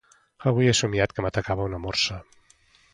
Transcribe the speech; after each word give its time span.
Avui 0.51 0.69
he 0.71 0.73
somiat 0.79 1.13
que 1.19 1.27
m'atacava 1.27 1.71
una 1.71 1.85
morsa. 1.87 2.21